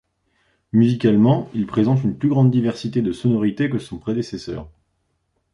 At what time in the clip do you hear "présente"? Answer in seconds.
1.67-2.03